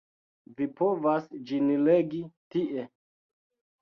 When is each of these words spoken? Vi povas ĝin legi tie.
Vi 0.61 0.67
povas 0.79 1.29
ĝin 1.51 1.69
legi 1.89 2.23
tie. 2.57 2.87